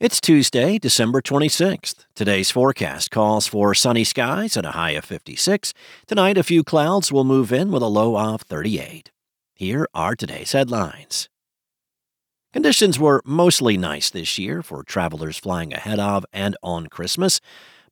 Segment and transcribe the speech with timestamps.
[0.00, 2.04] It's Tuesday, December 26th.
[2.16, 5.72] Today's forecast calls for sunny skies and a high of 56.
[6.08, 9.12] Tonight, a few clouds will move in with a low of 38.
[9.54, 11.28] Here are today's headlines.
[12.52, 17.40] Conditions were mostly nice this year for travelers flying ahead of and on Christmas,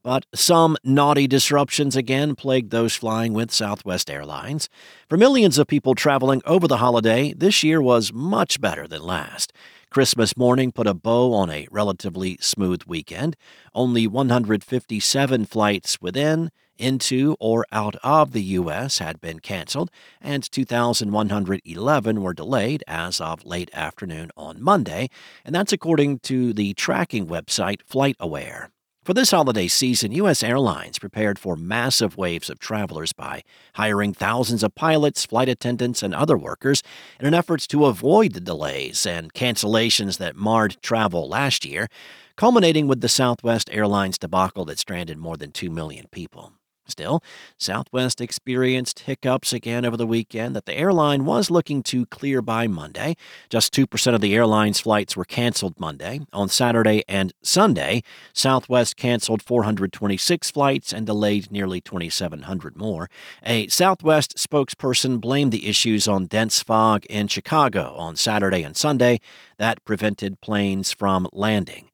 [0.02, 4.68] but some naughty disruptions again plagued those flying with Southwest Airlines.
[5.08, 9.52] For millions of people traveling over the holiday, this year was much better than last.
[9.92, 13.36] Christmas morning put a bow on a relatively smooth weekend.
[13.74, 19.00] Only 157 flights within, into, or out of the U.S.
[19.00, 25.10] had been canceled, and 2,111 were delayed as of late afternoon on Monday,
[25.44, 28.68] and that's according to the tracking website FlightAware.
[29.04, 30.44] For this holiday season, U.S.
[30.44, 33.42] airlines prepared for massive waves of travelers by
[33.74, 36.84] hiring thousands of pilots, flight attendants, and other workers
[37.18, 41.88] in an effort to avoid the delays and cancellations that marred travel last year,
[42.36, 46.52] culminating with the Southwest Airlines debacle that stranded more than 2 million people.
[46.86, 47.22] Still,
[47.58, 52.66] Southwest experienced hiccups again over the weekend that the airline was looking to clear by
[52.66, 53.16] Monday.
[53.48, 56.20] Just 2% of the airline's flights were canceled Monday.
[56.32, 63.08] On Saturday and Sunday, Southwest canceled 426 flights and delayed nearly 2,700 more.
[63.44, 69.20] A Southwest spokesperson blamed the issues on dense fog in Chicago on Saturday and Sunday
[69.56, 71.91] that prevented planes from landing.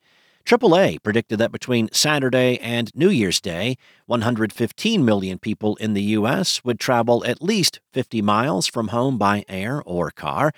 [0.48, 6.64] AAA predicted that between Saturday and New Year's Day, 115 million people in the U.S.
[6.64, 10.52] would travel at least 50 miles from home by air or car,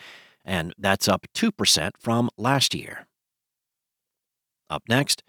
[0.45, 3.09] and that's up 2% from last year.
[4.71, 5.25] Up next,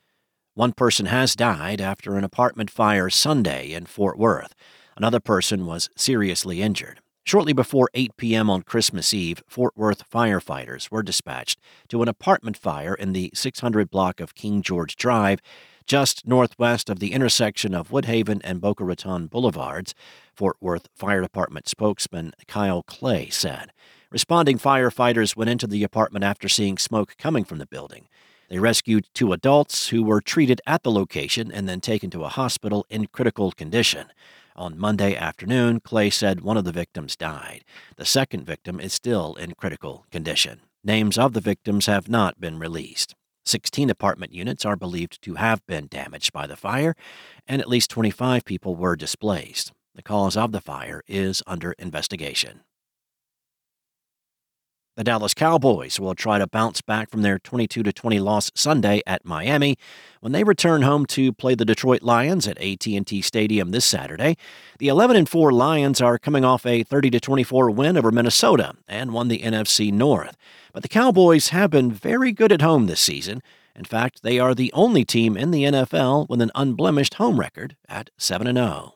[0.53, 4.53] one person has died after an apartment fire Sunday in Fort Worth.
[4.95, 7.00] Another person was seriously injured.
[7.23, 8.49] Shortly before 8 p.m.
[8.49, 11.59] on Christmas Eve, Fort Worth firefighters were dispatched
[11.89, 15.39] to an apartment fire in the 600 block of King George Drive,
[15.85, 19.93] just northwest of the intersection of Woodhaven and Boca Raton Boulevards,
[20.33, 23.71] Fort Worth Fire Department spokesman Kyle Clay said.
[24.09, 28.07] Responding firefighters went into the apartment after seeing smoke coming from the building.
[28.49, 32.29] They rescued two adults who were treated at the location and then taken to a
[32.29, 34.07] hospital in critical condition.
[34.55, 37.63] On Monday afternoon, Clay said one of the victims died.
[37.95, 40.61] The second victim is still in critical condition.
[40.83, 43.15] Names of the victims have not been released.
[43.45, 46.95] 16 apartment units are believed to have been damaged by the fire,
[47.47, 49.71] and at least 25 people were displaced.
[49.95, 52.61] The cause of the fire is under investigation.
[55.01, 59.25] The Dallas Cowboys will try to bounce back from their 22 20 loss Sunday at
[59.25, 59.75] Miami
[60.19, 64.37] when they return home to play the Detroit Lions at AT&T Stadium this Saturday.
[64.77, 69.27] The 11 4 Lions are coming off a 30 24 win over Minnesota and won
[69.27, 70.37] the NFC North.
[70.71, 73.41] But the Cowboys have been very good at home this season.
[73.75, 77.75] In fact, they are the only team in the NFL with an unblemished home record
[77.89, 78.93] at 7 0.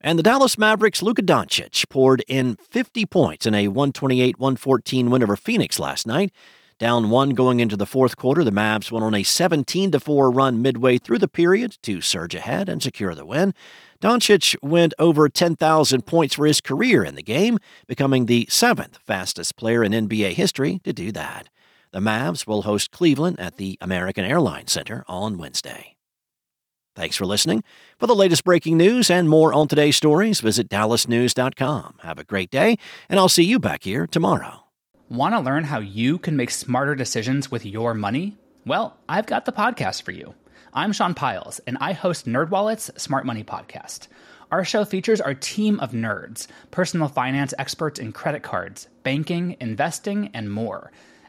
[0.00, 5.22] And the Dallas Mavericks' Luka Doncic poured in 50 points in a 128 114 win
[5.22, 6.32] over Phoenix last night.
[6.78, 10.60] Down one going into the fourth quarter, the Mavs went on a 17 4 run
[10.60, 13.54] midway through the period to surge ahead and secure the win.
[14.02, 19.56] Doncic went over 10,000 points for his career in the game, becoming the seventh fastest
[19.56, 21.48] player in NBA history to do that.
[21.92, 25.95] The Mavs will host Cleveland at the American Airlines Center on Wednesday.
[26.96, 27.62] Thanks for listening.
[27.98, 31.98] For the latest breaking news and more on today's stories, visit dallasnews.com.
[32.00, 32.78] Have a great day,
[33.10, 34.64] and I'll see you back here tomorrow.
[35.10, 38.38] Want to learn how you can make smarter decisions with your money?
[38.64, 40.34] Well, I've got the podcast for you.
[40.72, 44.08] I'm Sean Pyles, and I host NerdWallet's Smart Money Podcast.
[44.50, 50.30] Our show features our team of nerds, personal finance experts in credit cards, banking, investing,
[50.32, 50.90] and more–